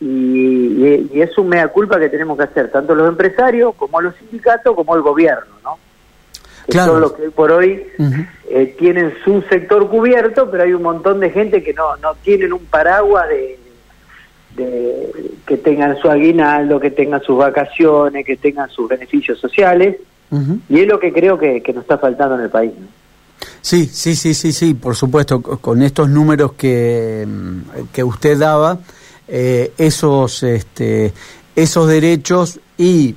y, 0.00 1.20
es 1.20 1.38
un 1.38 1.48
mea 1.48 1.68
culpa 1.68 1.98
que 1.98 2.08
tenemos 2.08 2.36
que 2.36 2.44
hacer, 2.44 2.70
tanto 2.70 2.94
los 2.94 3.08
empresarios 3.08 3.74
como 3.76 4.00
los 4.00 4.14
sindicatos 4.16 4.74
como 4.74 4.94
el 4.94 5.02
gobierno, 5.02 5.54
¿no? 5.62 5.78
Claro. 6.68 6.92
Son 6.92 7.00
los 7.00 7.12
que 7.12 7.30
por 7.30 7.52
hoy 7.52 7.86
eh, 8.56 8.74
tienen 8.78 9.12
su 9.22 9.42
sector 9.50 9.86
cubierto, 9.90 10.50
pero 10.50 10.62
hay 10.62 10.72
un 10.72 10.82
montón 10.82 11.20
de 11.20 11.28
gente 11.28 11.62
que 11.62 11.74
no, 11.74 11.94
no 11.98 12.14
tienen 12.14 12.54
un 12.54 12.64
paraguas 12.64 13.28
de, 13.28 13.58
de, 14.56 15.12
que 15.46 15.58
tengan 15.58 15.98
su 15.98 16.08
aguinaldo, 16.08 16.80
que 16.80 16.90
tengan 16.90 17.20
sus 17.20 17.36
vacaciones, 17.36 18.24
que 18.24 18.38
tengan 18.38 18.70
sus 18.70 18.88
beneficios 18.88 19.38
sociales, 19.38 19.96
y 20.70 20.80
es 20.80 20.86
lo 20.88 20.98
que 20.98 21.12
creo 21.12 21.38
que, 21.38 21.62
nos 21.68 21.82
está 21.82 21.98
faltando 21.98 22.36
en 22.36 22.40
el 22.44 22.48
país. 22.48 22.72
Sí, 23.60 23.84
sí, 23.84 24.16
sí, 24.16 24.32
sí, 24.32 24.52
sí, 24.52 24.72
por 24.72 24.96
supuesto, 24.96 25.42
con 25.42 25.82
estos 25.82 26.08
números 26.08 26.54
que, 26.54 27.28
que 27.92 28.02
usted 28.02 28.38
daba, 28.38 28.78
eh, 29.28 29.72
esos, 29.76 30.42
este, 30.42 31.12
esos 31.54 31.88
derechos 31.88 32.58
y 32.78 33.16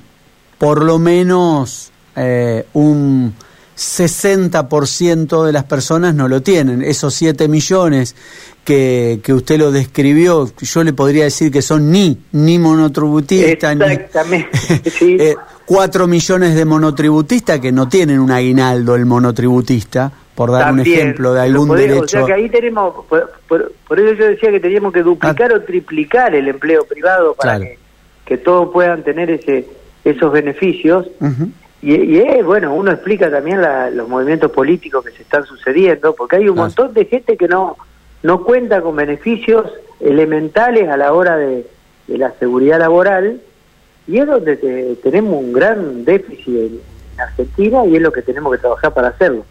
por 0.58 0.84
lo 0.84 0.98
menos 0.98 1.92
eh, 2.14 2.66
un 2.74 3.32
60% 3.80 5.44
de 5.46 5.52
las 5.52 5.64
personas 5.64 6.14
no 6.14 6.28
lo 6.28 6.42
tienen. 6.42 6.82
Esos 6.82 7.14
7 7.14 7.48
millones 7.48 8.14
que, 8.62 9.20
que 9.22 9.32
usted 9.32 9.58
lo 9.58 9.72
describió, 9.72 10.50
yo 10.60 10.84
le 10.84 10.92
podría 10.92 11.24
decir 11.24 11.50
que 11.50 11.62
son 11.62 11.90
ni, 11.90 12.18
ni 12.32 12.58
monotributistas, 12.58 13.74
Exactamente, 13.80 14.90
sí. 14.90 15.16
4 15.64 16.04
eh, 16.04 16.06
millones 16.06 16.54
de 16.54 16.64
monotributistas 16.66 17.58
que 17.58 17.72
no 17.72 17.88
tienen 17.88 18.20
un 18.20 18.30
aguinaldo 18.30 18.94
el 18.94 19.06
monotributista, 19.06 20.12
por 20.34 20.52
dar 20.52 20.74
un 20.74 20.80
ejemplo 20.80 21.32
de 21.32 21.40
algún 21.40 21.74
derecho. 21.74 22.02
O 22.02 22.08
sea 22.08 22.26
que 22.26 22.32
ahí 22.34 22.50
tenemos, 22.50 23.06
por, 23.06 23.98
eso 23.98 24.12
yo 24.12 24.26
decía 24.26 24.50
que 24.50 24.60
teníamos 24.60 24.92
que 24.92 25.02
duplicar 25.02 25.52
ah. 25.52 25.56
o 25.56 25.60
triplicar 25.62 26.34
el 26.34 26.48
empleo 26.48 26.84
privado 26.84 27.34
para 27.34 27.58
que, 27.58 27.78
que 28.26 28.36
todos 28.36 28.68
puedan 28.72 29.02
tener 29.02 29.30
ese 29.30 29.66
esos 30.04 30.32
beneficios. 30.32 31.06
Y, 31.82 32.18
es, 32.18 32.44
bueno, 32.44 32.74
uno 32.74 32.92
explica 32.92 33.30
también 33.30 33.62
los 33.94 34.08
movimientos 34.08 34.50
políticos 34.50 35.04
que 35.04 35.12
se 35.12 35.22
están 35.22 35.44
sucediendo, 35.44 36.14
porque 36.14 36.36
hay 36.36 36.48
un 36.48 36.56
montón 36.56 36.92
de 36.92 37.06
gente 37.06 37.38
que 37.38 37.48
no, 37.48 37.76
no 38.22 38.44
cuenta 38.44 38.82
con 38.82 38.96
beneficios 38.96 39.66
elementales 39.98 40.88
a 40.90 40.96
la 40.98 41.12
hora 41.12 41.36
de, 41.36 41.66
la 42.08 42.32
seguridad 42.32 42.78
laboral, 42.78 43.40
y 44.06 44.18
es 44.18 44.26
donde 44.26 44.96
tenemos 45.02 45.42
un 45.42 45.52
gran 45.52 46.04
déficit 46.04 46.48
en, 46.48 46.80
Argentina 47.18 47.84
y 47.84 47.96
es 47.96 48.00
lo 48.00 48.12
que 48.12 48.22
tenemos 48.22 48.50
que 48.52 48.58
trabajar 48.58 48.94
para 48.94 49.08
hacerlo. 49.08 49.44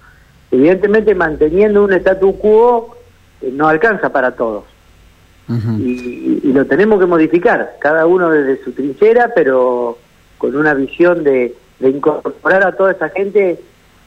Evidentemente, 0.50 1.14
manteniendo 1.14 1.84
un 1.84 1.94
status 1.94 2.34
quo 2.38 2.98
eh, 3.42 3.52
no 3.54 3.68
alcanza 3.68 4.12
para 4.12 4.32
todos. 4.32 4.64
y, 5.78 6.40
y 6.44 6.52
lo 6.52 6.66
tenemos 6.66 7.00
que 7.00 7.06
modificar, 7.06 7.76
cada 7.80 8.08
uno 8.08 8.32
desde 8.32 8.64
su 8.64 8.72
trinchera, 8.72 9.34
pero 9.36 10.00
con 10.40 10.56
una 10.56 10.74
visión 10.74 11.24
de 11.24 11.56
de 11.80 11.90
incorporar 11.90 12.64
a 12.64 12.72
toda 12.76 12.92
esa 12.92 13.10
gente 13.10 13.60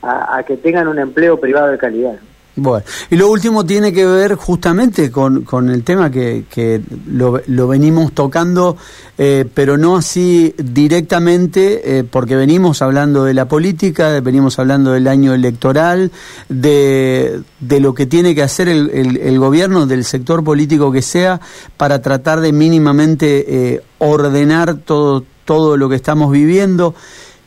a, 0.03 0.43
que 0.47 0.57
tengan 0.57 0.89
un 0.89 0.99
empleo 0.99 1.39
privado 1.39 1.69
de 1.69 1.79
calidad. 1.79 2.19
Bueno, 2.55 2.85
y 3.09 3.17
lo 3.17 3.31
último 3.31 3.65
tiene 3.65 3.95
que 3.95 4.05
ver 4.05 4.35
justamente 4.35 5.11
con, 5.11 5.43
con 5.43 5.71
el 5.71 5.85
tema 5.85 6.11
que, 6.11 6.45
que 6.51 6.83
lo, 7.07 7.41
lo 7.47 7.69
venimos 7.69 8.13
tocando, 8.13 8.77
eh, 9.17 9.47
pero 9.55 9.79
no 9.79 9.97
así 9.97 10.55
directamente, 10.59 11.99
eh, 11.99 12.05
porque 12.05 12.37
venimos 12.37 12.83
hablando 12.83 13.25
de 13.25 13.33
la 13.33 13.49
política, 13.49 14.21
venimos 14.21 14.59
hablando 14.59 14.93
del 14.93 15.09
año 15.09 15.33
electoral, 15.33 16.11
de, 16.51 17.41
de 17.59 17.81
lo 17.81 17.95
que 17.95 18.05
tiene 18.05 18.35
que 18.35 18.43
hacer 18.43 18.69
el, 18.69 18.91
el, 18.91 19.39
gobierno, 19.39 19.87
del 19.87 20.05
sector 20.05 20.45
político 20.45 20.93
que 20.93 21.01
sea, 21.01 21.41
para 21.79 22.03
tratar 22.03 22.43
de 22.43 22.53
mínimamente 22.53 23.47
eh, 23.73 23.83
ordenar 23.97 24.75
todo, 24.75 25.25
todo 25.47 25.79
lo 25.79 25.89
que 25.89 25.97
estamos 25.97 26.31
viviendo. 26.31 26.95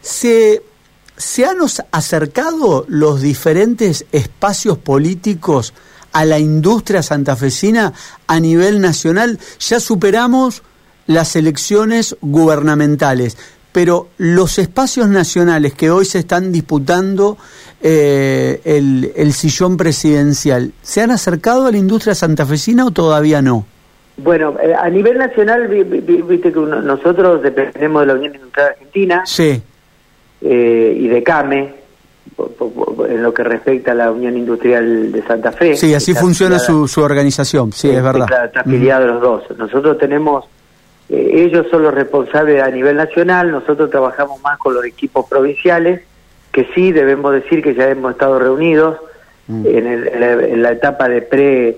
¿Se, 0.06 0.62
¿Se 1.18 1.46
han 1.46 1.58
acercado 1.92 2.86
los 2.88 3.24
diferentes 3.24 4.06
espacios 4.12 4.78
políticos 4.78 5.74
a 6.14 6.26
la 6.26 6.38
industria 6.38 7.02
santafesina 7.02 7.92
a 8.28 8.40
nivel 8.40 8.82
nacional? 8.82 9.40
Ya 9.60 9.80
superamos 9.80 10.62
las 11.08 11.36
elecciones 11.36 12.16
gubernamentales, 12.22 13.36
pero 13.72 14.10
los 14.20 14.60
espacios 14.60 15.08
nacionales 15.08 15.74
que 15.74 15.90
hoy 15.90 16.06
se 16.06 16.20
están 16.20 16.52
disputando 16.52 17.40
eh, 17.82 18.62
el, 18.64 19.12
el, 19.16 19.34
sillón 19.34 19.76
presidencial, 19.76 20.72
¿se 20.84 21.02
han 21.02 21.10
acercado 21.10 21.66
a 21.66 21.72
la 21.72 21.78
industria 21.78 22.14
santafesina 22.14 22.86
o 22.86 22.92
todavía 22.92 23.42
no? 23.42 23.66
Bueno, 24.18 24.56
eh, 24.62 24.72
a 24.72 24.88
nivel 24.88 25.18
nacional, 25.18 25.68
viste 25.68 26.54
que 26.54 26.60
nosotros 26.60 27.42
dependemos 27.42 28.02
de 28.02 28.06
la 28.06 28.14
Unión 28.14 28.36
Industrial 28.36 28.68
Argentina. 28.68 29.24
Sí 29.26 29.64
eh, 30.42 30.96
y 30.98 31.08
de 31.08 31.24
CAME, 31.24 31.74
en 32.38 33.24
lo 33.24 33.34
que 33.34 33.44
respecta 33.44 33.92
a 33.92 33.96
la 33.96 34.12
Unión 34.12 34.36
Industrial 34.36 35.12
de 35.12 35.22
Santa 35.24 35.52
Fe. 35.52 35.76
Sí, 35.76 35.94
así 35.94 36.14
funciona 36.14 36.60
su, 36.60 36.88
su 36.88 37.02
organización, 37.02 37.72
sí, 37.72 37.90
es 37.90 38.04
verdad. 38.04 38.28
Está 38.46 38.62
afiliado 38.62 39.08
los 39.08 39.22
dos. 39.22 39.58
Nosotros 39.58 39.98
tenemos, 39.98 40.46
eh, 41.10 41.46
ellos 41.46 41.68
son 41.72 41.84
los 41.84 41.94
responsables 41.94 42.62
a 42.62 42.70
nivel 42.70 42.98
nacional, 42.98 43.52
nosotros 43.52 43.90
trabajamos 43.90 44.42
más 44.42 44.58
con 44.58 44.74
los 44.74 44.84
equipos 44.86 45.26
provinciales, 45.30 46.02
que 46.52 46.68
sí 46.76 46.92
debemos 46.92 47.34
decir 47.34 47.62
que 47.62 47.74
ya 47.74 47.90
hemos 47.90 48.12
estado 48.12 48.40
reunidos 48.40 48.98
mm. 49.48 49.66
en, 49.66 50.62
la, 50.62 50.72
etapa 50.72 51.08
de 51.08 51.22
pre 51.22 51.78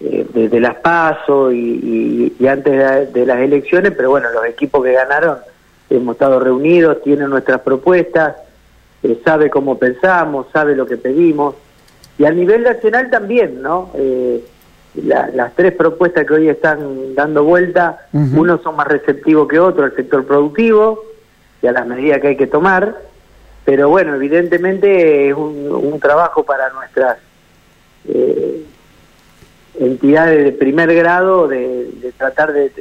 eh, 0.00 0.26
de, 0.32 0.60
las 0.60 0.76
PASO 0.76 1.50
y, 1.50 2.34
y, 2.38 2.46
antes 2.46 3.12
de, 3.12 3.26
las 3.26 3.38
elecciones, 3.38 3.92
pero 3.96 4.10
bueno, 4.10 4.28
los 4.30 4.44
equipos 4.46 4.84
que 4.84 4.92
ganaron 4.92 5.38
hemos 5.90 6.14
estado 6.14 6.40
reunidos, 6.40 7.02
tiene 7.02 7.26
nuestras 7.26 7.60
propuestas, 7.60 8.36
eh, 9.02 9.20
sabe 9.24 9.50
cómo 9.50 9.78
pensamos, 9.78 10.46
sabe 10.52 10.74
lo 10.74 10.86
que 10.86 10.96
pedimos, 10.96 11.54
y 12.18 12.24
a 12.24 12.30
nivel 12.30 12.62
nacional 12.62 13.10
también, 13.10 13.62
¿no? 13.62 13.90
Eh, 13.94 14.44
las 14.94 15.54
tres 15.54 15.74
propuestas 15.74 16.26
que 16.26 16.34
hoy 16.34 16.48
están 16.48 17.14
dando 17.14 17.44
vuelta, 17.44 18.08
unos 18.12 18.62
son 18.62 18.74
más 18.74 18.88
receptivos 18.88 19.46
que 19.46 19.60
otros, 19.60 19.90
el 19.90 19.96
sector 19.96 20.24
productivo, 20.24 21.04
y 21.62 21.66
a 21.66 21.72
las 21.72 21.86
medidas 21.86 22.20
que 22.20 22.28
hay 22.28 22.36
que 22.36 22.46
tomar, 22.46 22.96
pero 23.64 23.90
bueno, 23.90 24.14
evidentemente 24.14 25.28
es 25.28 25.36
un, 25.36 25.98
trabajo 26.00 26.42
para 26.42 26.70
nuestras 26.70 27.18
eh, 28.08 28.64
entidades 29.78 30.42
de 30.42 30.52
primer 30.52 30.94
grado 30.94 31.48
de, 31.48 32.12
tratar 32.16 32.52
de, 32.52 32.72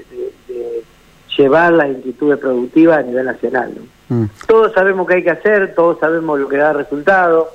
llevar 1.37 1.73
las 1.73 1.89
inquietudes 1.89 2.39
productivas 2.39 2.99
a 2.99 3.03
nivel 3.03 3.25
nacional. 3.25 3.73
Mm. 4.09 4.25
Todos 4.47 4.73
sabemos 4.73 5.07
qué 5.07 5.15
hay 5.15 5.23
que 5.23 5.31
hacer, 5.31 5.75
todos 5.75 5.99
sabemos 5.99 6.39
lo 6.39 6.47
que 6.47 6.57
da 6.57 6.73
resultado, 6.73 7.51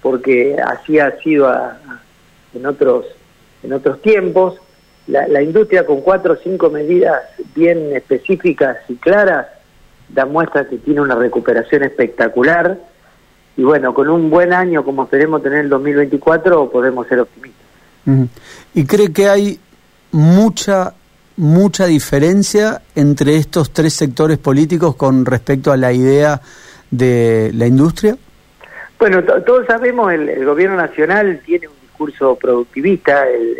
porque 0.00 0.56
así 0.64 0.98
ha 0.98 1.16
sido 1.20 1.50
en 2.54 2.66
otros 2.66 3.06
en 3.62 3.72
otros 3.72 4.02
tiempos. 4.02 4.56
La, 5.06 5.42
industria 5.42 5.84
con 5.84 6.00
cuatro 6.00 6.34
o 6.34 6.36
cinco 6.36 6.70
medidas 6.70 7.22
bien 7.56 7.94
específicas 7.94 8.78
y 8.88 8.94
claras 8.94 9.46
da 10.08 10.26
muestra 10.26 10.68
que 10.68 10.78
tiene 10.78 11.00
una 11.00 11.16
recuperación 11.16 11.82
espectacular 11.82 12.78
y 13.56 13.62
bueno, 13.62 13.92
con 13.94 14.08
un 14.08 14.30
buen 14.30 14.52
año 14.52 14.84
como 14.84 15.02
esperemos 15.02 15.42
tener 15.42 15.60
el 15.60 15.68
2024 15.68 16.70
podemos 16.70 17.06
ser 17.08 17.18
optimistas. 17.20 17.66
¿Y 18.74 18.86
cree 18.86 19.12
que 19.12 19.28
hay 19.28 19.60
mucha 20.12 20.94
mucha 21.36 21.86
diferencia 21.86 22.82
entre 22.94 23.36
estos 23.36 23.72
tres 23.72 23.94
sectores 23.94 24.38
políticos 24.38 24.94
con 24.96 25.24
respecto 25.24 25.72
a 25.72 25.76
la 25.76 25.92
idea 25.92 26.40
de 26.90 27.50
la 27.54 27.66
industria? 27.66 28.16
Bueno, 28.98 29.22
todos 29.22 29.66
sabemos, 29.66 30.12
el, 30.12 30.28
el, 30.28 30.44
gobierno 30.44 30.76
nacional 30.76 31.40
tiene 31.44 31.66
un 31.66 31.74
discurso 31.80 32.36
productivista, 32.36 33.28
el, 33.28 33.56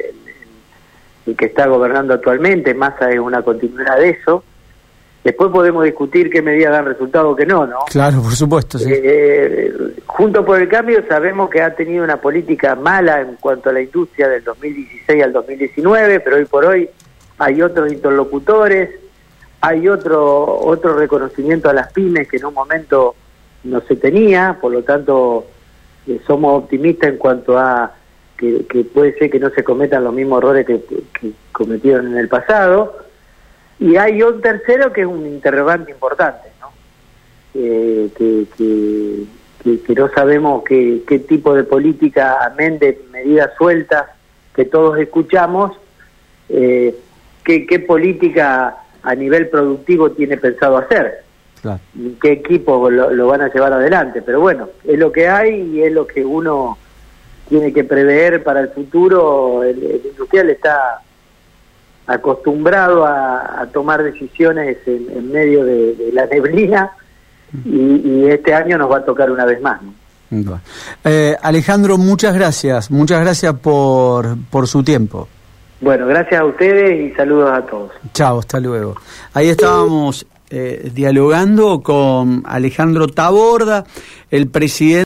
el, 1.27 1.37
que 1.37 1.47
está 1.47 1.67
gobernando 1.67 2.15
actualmente, 2.15 2.75
Massa 2.75 3.11
es 3.11 3.19
una 3.19 3.43
continuidad 3.43 3.99
de 3.99 4.11
eso. 4.11 4.45
Después 5.25 5.51
podemos 5.53 5.85
discutir 5.85 6.31
qué 6.31 6.43
medidas 6.43 6.73
dan 6.73 6.85
resultado 6.85 7.31
o 7.31 7.37
qué 7.37 7.47
no, 7.47 7.65
¿no? 7.67 7.79
Claro, 7.89 8.23
por 8.23 8.35
supuesto, 8.35 8.79
sí. 8.79 8.91
Eh, 8.93 9.73
junto 10.07 10.45
por 10.45 10.61
el 10.61 10.69
cambio 10.69 11.03
sabemos 11.09 11.49
que 11.49 11.63
ha 11.63 11.75
tenido 11.75 12.03
una 12.03 12.17
política 12.17 12.75
mala 12.75 13.21
en 13.21 13.37
cuanto 13.37 13.71
a 13.71 13.73
la 13.73 13.81
industria 13.81 14.29
del 14.29 14.43
2016 14.43 15.23
al 15.23 15.33
2019, 15.33 16.21
pero 16.21 16.37
hoy 16.37 16.45
por 16.45 16.65
hoy 16.65 16.89
hay 17.43 17.61
otros 17.61 17.93
interlocutores, 17.93 18.91
hay 19.61 19.89
otro 19.89 20.45
otro 20.59 20.97
reconocimiento 20.97 21.69
a 21.69 21.73
las 21.73 21.93
pymes 21.93 22.29
que 22.29 22.37
en 22.37 22.47
un 22.47 22.55
momento 22.55 23.15
no 23.65 23.81
se 23.83 23.97
tenía, 23.97 24.59
por 24.61 24.73
lo 24.73 24.83
tanto 24.83 25.47
eh, 26.07 26.21
somos 26.27 26.63
optimistas 26.63 27.11
en 27.11 27.19
cuanto 27.19 27.59
a 27.59 27.93
que, 28.37 28.85
puede 28.93 29.17
ser 29.19 29.31
que 29.31 29.39
no 29.39 29.51
se 29.51 29.63
cometan 29.63 30.03
los 30.03 30.13
mismos 30.13 30.39
errores 30.39 30.67
que, 30.67 30.81
cometieron 31.53 32.09
en 32.09 32.19
el 32.19 32.29
pasado. 32.29 32.97
Y 33.79 33.97
hay 33.97 34.21
un 34.23 34.41
tercero 34.41 34.93
que 34.93 35.03
es 35.03 35.07
un 35.07 35.27
interrogante 35.27 35.93
importante, 35.93 36.49
¿no? 36.61 36.73
Eh, 37.55 38.11
que, 38.17 39.95
no 39.95 40.09
sabemos 40.09 40.65
qué, 40.65 41.03
qué 41.07 41.21
tipo 41.21 41.55
de 41.55 41.63
política, 41.63 42.45
amén 42.45 42.81
de 42.81 43.01
medidas 43.13 43.51
sueltas 43.57 44.07
que 44.55 44.65
todos 44.65 44.99
escuchamos, 44.99 45.77
eh, 46.49 46.95
qué, 47.45 47.67
qué 47.67 47.79
política 47.79 48.83
a 49.03 49.15
nivel 49.15 49.49
productivo 49.49 50.11
tiene 50.13 50.37
pensado 50.37 50.79
hacer. 50.79 51.23
qué 52.21 52.33
equipo 52.33 52.91
lo, 52.91 53.27
van 53.27 53.43
a 53.43 53.53
llevar 53.53 53.73
adelante. 53.73 54.23
Pero 54.23 54.41
bueno, 54.41 54.69
es 54.85 54.99
lo 54.99 55.11
que 55.11 55.29
hay 55.29 55.61
y 55.75 55.83
es 55.83 55.93
lo 55.93 56.07
que 56.07 56.25
uno 56.25 56.79
tiene 57.49 57.73
que 57.73 57.85
prever 57.85 58.43
para 58.43 58.61
el 58.61 58.69
futuro. 58.69 59.63
El, 59.63 60.01
industrial 60.05 60.51
está 60.51 61.01
acostumbrado 62.07 63.07
a, 63.07 63.67
tomar 63.73 64.03
decisiones 64.03 64.79
en, 64.87 65.31
medio 65.31 65.65
de, 65.65 66.11
la 66.13 66.27
neblina 66.27 66.93
y, 67.65 68.27
este 68.27 68.55
año 68.55 68.79
nos 68.79 68.91
va 68.91 68.99
a 68.99 69.05
tocar 69.05 69.31
una 69.31 69.45
vez 69.45 69.61
más. 69.61 69.81
Eh, 71.05 71.37
Alejandro, 71.43 71.99
muchas 71.99 72.35
gracias, 72.35 72.91
muchas 72.91 73.21
gracias 73.21 73.55
por, 73.55 74.37
por 74.51 74.67
su 74.67 74.83
tiempo. 74.83 75.29
Bueno, 75.83 76.07
gracias 76.07 76.41
a 76.41 76.45
ustedes 76.45 77.13
y 77.13 77.15
saludos 77.17 77.51
a 77.53 77.67
todos. 77.67 77.91
Chao, 78.15 78.39
hasta 78.39 78.61
luego. 78.61 78.95
Ahí 79.35 79.49
estábamos 79.49 80.25
eh, 80.49 80.91
dialogando 80.95 81.83
con 81.83 82.45
Alejandro 82.47 83.09
Taborda, 83.09 83.85
el 84.31 84.49
presidente. 84.49 84.93